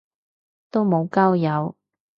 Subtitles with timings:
[0.71, 1.75] 都無交友